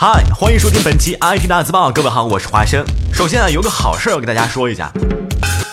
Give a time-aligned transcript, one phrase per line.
[0.00, 2.84] 嗨，欢迎收听本期 IT 大字报，各位好，我是华生。
[3.12, 4.92] 首先啊，有个好事儿要跟大家说一下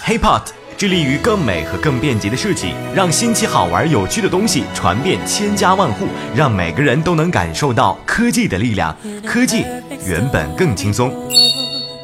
[0.04, 0.42] ，HipHop
[0.76, 8.98] 致力于更美和更便捷的设计，让新奇好玩有趣的东西传遍千家万户，让每个人都能感受到科技的力量。
[9.24, 9.64] 科技
[10.08, 11.14] 原本更轻松。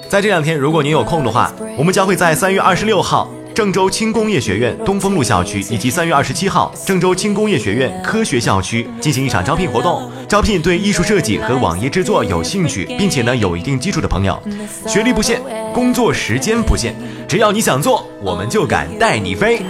[0.08, 3.28] 在这两天，如果您有空的话，我们将会在三月二十六号。
[3.54, 14.42] 郑州轻工业学院东风路校区以及三月二十七号郑州轻工业学院科学校区进行一场招聘活动，招聘对艺术设计和网页制作有兴趣，并且呢有一定基础的朋友，
[14.88, 15.42] 学历不限，
[15.74, 16.96] 工作时间不限，
[17.28, 19.62] 只要你想做，我们就敢带你飞。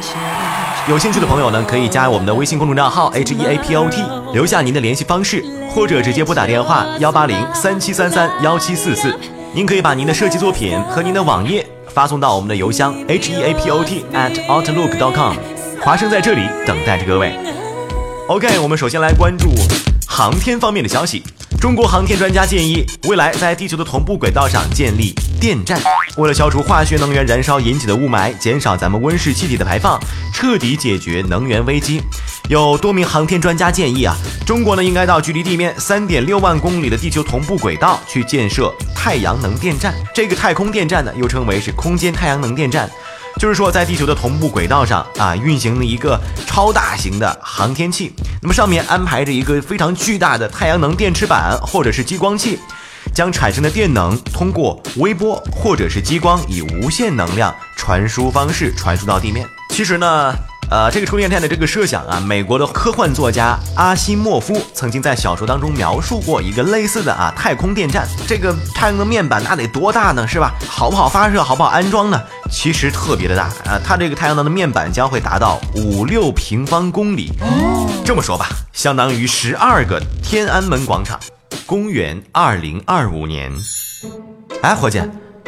[0.88, 5.44] 有兴趣的朋友呢，可以加我们的微信公众账号 H E A P O T，留下您的联系方式，
[5.74, 9.16] 或者直接拨打电话幺八零三七三三幺七四四。
[9.54, 11.61] 您可以把您的设计作品和您的网页。
[11.94, 15.36] 发送到我们的邮箱 h e a p o t at outlook dot com，
[15.82, 17.34] 华生在这里等待着各位。
[18.27, 19.49] OK，我们首先来关注
[20.08, 21.22] 航天方面的消息。
[21.59, 25.82] 中国航天专家建议，未来在地球的同步轨道上建立电站，
[26.18, 29.99] 为了消除化学能源燃烧引起的雾霾，减少咱们温室气体的排放，
[30.32, 31.99] 彻底解决能源危机。
[32.48, 39.91] 有多名航天专家建议啊，中国呢应该到距离地面三点六万公里的地球同步轨道去建设太阳能电站。
[40.13, 42.88] 这个太空电站呢，又称为是空间太阳能电站，
[43.40, 48.13] 就是说在地球的同步轨道上啊，运行了一个超大型的航天器，
[48.44, 52.60] 那么上面安排着一个非常巨大的太阳能电池板或者是激光器，
[53.22, 59.48] 将产生的电能通过微波或者是激光以无线能量传输方式传输到地面。
[59.70, 60.34] 其实呢。
[60.72, 68.08] 呃，这个充电站的这个设想啊，美国的科幻作家阿西莫夫曾经在小说当中描述过一个类似的啊太空电站。
[68.25, 70.25] 这个太阳能面板那得多大呢？
[70.25, 70.53] 是吧？
[70.69, 71.44] 好不好发射？
[71.44, 72.22] 好不好安装呢？
[72.50, 77.34] 其实特别的大啊，它这个太阳能的面板将会达到五六平方公里。
[78.06, 81.19] 这么说吧，相当于十二个天安门广场。
[81.72, 83.50] 公元二零二五年。
[84.62, 85.02] 哎，伙计，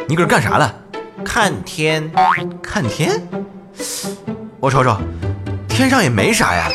[0.08, 0.74] 你搁这干啥了？
[1.22, 2.10] 看天，
[2.62, 3.20] 看天。
[4.58, 4.96] 我瞅瞅，
[5.68, 6.70] 天上也没啥呀。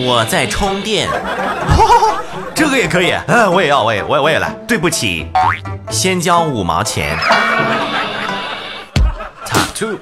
[0.00, 1.08] 我在充电，
[2.56, 3.12] 这个也可以。
[3.28, 4.50] 嗯，我也要，我也，我也，我也来。
[4.66, 5.28] 对不起，
[5.88, 7.16] 先交五毛钱。
[9.76, 9.96] Two，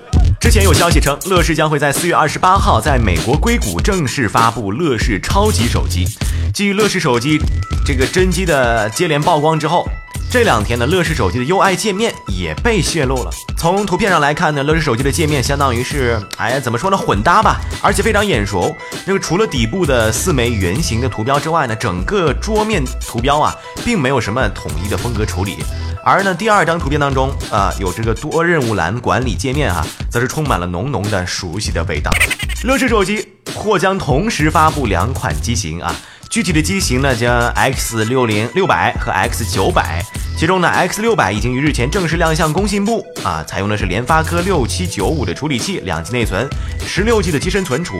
[0.50, 6.04] 之前有消息称，乐视将会在四月二十八号在美国硅谷正式发布乐视超级手机。
[6.52, 7.38] 继乐视手机
[7.86, 9.88] 这个真机的接连曝光之后。
[10.28, 13.30] 这两天呢，乐视手机的 UI 界面也被泄露了。
[13.56, 18.76] 从图片上来看呢，乐视手机的界面相当于是，哎呀，怎么说呢，混搭吧，而且非常眼熟。
[19.04, 25.58] 那个除了底部的四枚圆形的图标之外呢，整个桌面图标啊，并没有什么统一的风格处理。
[26.02, 32.10] 而呢，第二张图片当中啊，有这个多任务栏管理界面啊，则是充满了浓浓的熟悉的味道。
[32.64, 35.94] 乐视手机或将同时发布两款机型啊。
[36.30, 40.00] 具体的机型呢，将 X 六零六百和 X 九百，
[40.38, 46.48] 其中呢，X 六百已经于日前正式亮相工信部啊，采用的是联发科六七九五的处理器，两 G 内存，
[46.86, 47.98] 十六 G 的机身存储，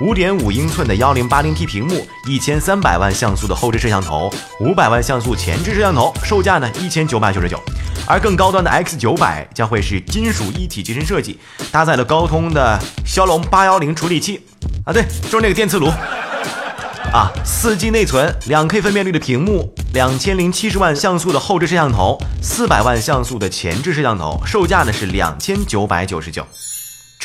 [0.00, 4.30] 五点五英寸的幺零八零 P 屏幕，一千三百万像素的后置摄像头，
[4.60, 7.58] 五百万像素前置摄像头，售价呢一千九百九十九，
[8.06, 11.38] 而更高端的 X 九百将会是金属一体机身设计，
[11.72, 14.46] 搭载了高通的骁龙八幺零处理器
[14.84, 15.90] 啊，对，就是那个电磁炉。
[17.10, 26.46] 啊，四 G 内存，两 K 分辨率的屏幕，两千零七十万像素的后置摄像头，四百万像素的前置摄像头，售价呢是两千九百九十九。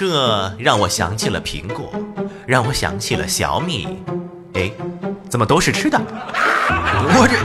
[0.03, 1.93] 这让我想起了苹果，
[2.47, 3.87] 让我想起了小米。
[4.55, 4.71] 哎，
[5.29, 6.01] 怎么都是吃的？
[6.67, 7.37] 我这。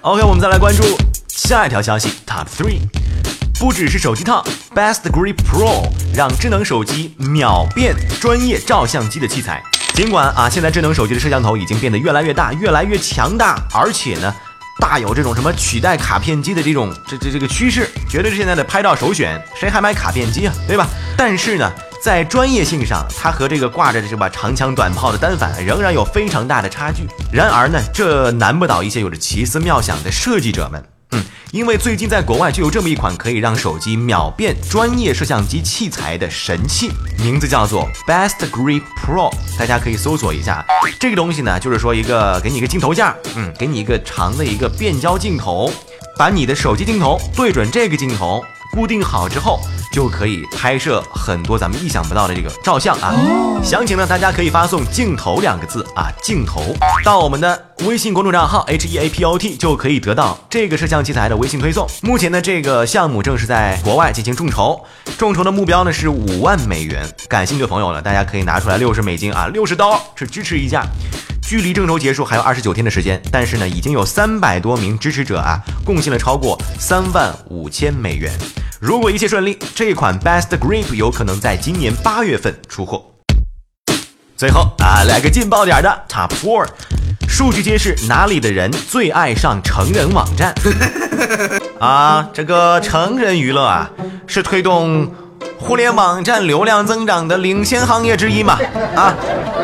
[0.00, 0.82] OK，我们再来关注
[1.28, 2.80] 下一条消息，Top Three，
[3.60, 4.42] 不只是手机套
[4.74, 9.62] ，Best Grip Pro 让智能手机秒变专业照相机的器材。
[9.92, 14.34] 尽管啊，现在智能手机的摄像头已经变得越来越大，越来越强大，而且呢，
[14.80, 19.40] 大有这种什么取代卡片机的这种这这这个趋势，绝对是现在的拍照首选。
[19.54, 20.86] 谁还买卡片机啊，对吧？
[21.16, 21.70] 但是呢，
[22.02, 27.06] 在专业性上，它和这个挂着这把长枪短炮的单反仍然有非常大的差距。
[27.32, 30.82] 然而呢，这难不倒一些有着奇思妙想的设计者们。
[31.50, 36.90] 因为最近在国外就有这么一款可以让手机秒变专业摄像机器材的神器，
[37.22, 40.62] 名字叫做 Best Grip Pro，大家可以搜索一下。
[41.00, 45.72] 这个东西呢，就是说一个给你一个镜头架，嗯，给你一个长的一个变焦镜头，
[46.18, 48.44] 把你的手机镜头对准这个镜头。
[48.70, 49.58] 固定好之后，
[49.92, 53.14] 就可以拍摄很多咱们意想不到的这个照相啊。
[53.62, 56.62] 详情呢，大家可以发送“镜头”两个字啊，镜头
[57.04, 61.86] 到我们的微信公众账号 H E A P O T，就可以得到这个摄像器材的微信推送。
[62.02, 64.80] 目前呢，这个项目正是在国外进行众筹，
[65.18, 67.04] 众筹的目标呢是五万美元。
[67.28, 70.84] 感兴趣的朋友呢，大家可以拿出来六十美金啊，六十刀去支持一下。
[71.42, 78.30] 距离众筹结束还有二十九天的时间，但是呢，已经有三百多名支持者啊，贡献了超过三万五千美元。
[78.80, 83.04] 如果一切顺利，这款 Best Grip 有可能在今年八月份出货。
[84.36, 86.64] 最后啊，来个劲爆点的 Top Four，
[87.28, 90.54] 数据揭示哪里的人最爱上成人网站
[91.80, 92.28] 啊？
[92.32, 93.90] 这个成人娱乐啊，
[94.28, 95.12] 是推动
[95.58, 98.60] 互联网站流量增长的领先行业之一嘛？
[98.94, 99.12] 啊，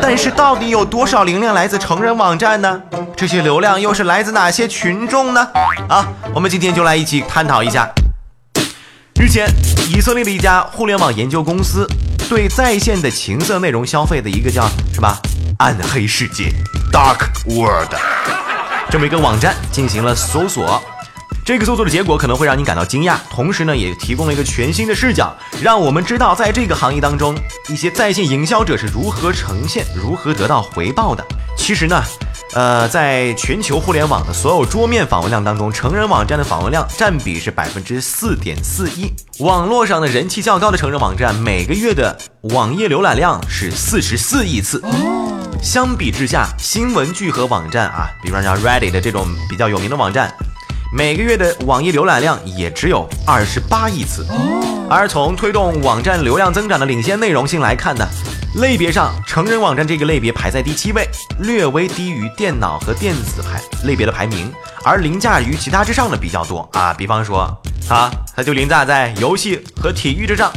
[0.01, 2.81] 但是到底有多少流量来自成人网站呢？
[3.15, 5.47] 这些流量又是来自哪些群众呢？
[5.87, 7.89] 啊，我们今天就来一起探讨一下。
[9.17, 9.47] 日前，
[9.89, 11.87] 以色列的一家互联网研究公司
[12.27, 15.09] 对在线的情色内容消费的一个叫什么
[15.57, 16.51] “暗黑世界
[16.91, 17.95] ”（Dark World）
[18.91, 20.83] 这么一个网站进行了搜索。
[21.45, 27.33] 这个搜索的结果可能会让你感到惊讶，同时呢，也提供了一个全新的视角，让我们知道在这个行业当中，
[27.69, 31.25] 一些在线营销者是如何呈现、如何得到回报的。
[31.57, 32.03] 其实呢。
[32.55, 39.11] 呃，在全球互联网的所有桌面访问量当中，成人网站的访问量占比是百分之四点四一。
[39.39, 42.17] 网络上的人气较高的成人网站，每个月的
[42.53, 44.81] 网页浏览量是四十四亿次。
[45.61, 50.33] 相比之下，新闻聚合网站啊，比方像 Reddit 的这种比较有名的网站，
[50.93, 54.25] 每个月的网页浏览量也只有二十八亿次。
[54.89, 58.07] 而从推动网站流量增长的领先内容性来看呢？
[58.55, 61.05] 类别上，成人网站这个类别排在第七位，
[61.39, 64.49] 略微低于电脑和电子排类别的排名，
[64.81, 66.93] 而凌驾于其他之上的比较多啊。
[66.93, 67.41] 比方说，
[67.89, 70.53] 啊，它就凌驾在游戏和体育之上。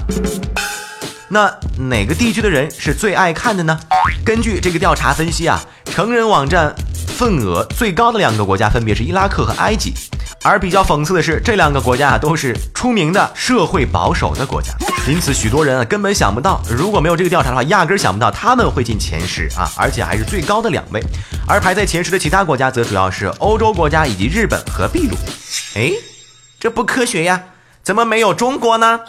[1.29, 3.79] 那哪个地区的人是最爱看的呢？
[4.25, 6.73] 根据这个调查分析啊，成人网站
[7.09, 9.93] 份额最高的两个国家分别是伊拉克和埃及。
[10.45, 14.73] 而比较讽刺的是，这两个国家啊都是出名的社会保守的国家，
[15.09, 21.03] 因此许多人啊根本想不到，如果没有这个调查的话，压根儿想不到他们会进前十啊，而且还是最高的两位。
[21.47, 25.17] 而排在前十的其他国家则主要是欧洲国家以及日本和秘鲁。
[25.75, 25.91] 哎，
[26.61, 27.43] 这不科学呀，
[27.83, 29.01] 怎么没有中国呢？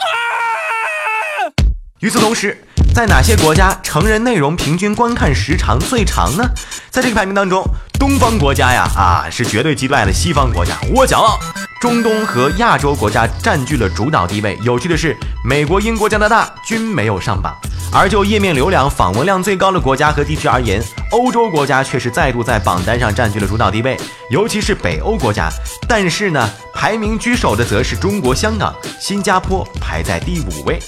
[2.00, 2.58] 与此同时。
[2.94, 6.44] 在哪些国家成人内容平均观看时长最长呢？
[6.90, 7.64] 在这个排名当中，
[8.00, 11.40] 东方国家呀啊是绝对击败了西方国家，我骄傲。
[11.80, 14.58] 中东和亚洲国家占据了主导地位。
[14.64, 15.16] 有趣的是，
[15.46, 17.56] 美国、英国、加拿大均没有上榜。
[17.92, 20.82] 而就页面流量、访问量最高的国家和地区而言，
[21.12, 23.98] 欧洲国家却是再度在榜单上占据了主导地位，
[24.30, 25.50] 尤其是北欧国家。
[25.88, 30.80] 但是呢，排名居首的则是中国香港，新加坡排在第五位。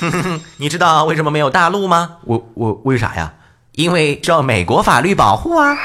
[0.58, 2.16] 你知道为什么没有大陆吗？
[2.24, 3.32] 我我为啥呀？
[3.72, 5.76] 因为受美国法律保护啊。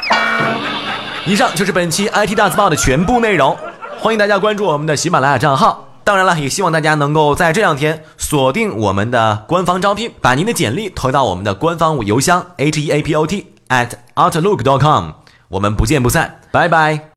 [1.26, 3.56] 以上就是本期 IT 大字报的全部内容，
[4.00, 5.88] 欢迎大家关注我们的喜马拉雅账号。
[6.04, 15.12] 当然了，也希望大家能够在这两天锁定我们的官方招聘，把您的简历投到我们的官方邮箱 h e a p o t at outlook dot com。
[15.50, 17.10] 我们不见不散，拜拜。